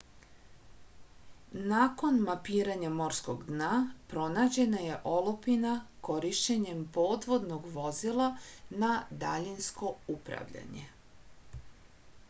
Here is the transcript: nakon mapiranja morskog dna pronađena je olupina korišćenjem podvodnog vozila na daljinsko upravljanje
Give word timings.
nakon 1.73 2.15
mapiranja 2.29 2.89
morskog 2.95 3.43
dna 3.49 3.69
pronađena 4.13 4.79
je 4.85 4.95
olupina 5.11 5.75
korišćenjem 6.09 6.81
podvodnog 6.97 7.69
vozila 7.77 8.31
na 8.87 8.93
daljinsko 9.27 9.93
upravljanje 10.17 10.89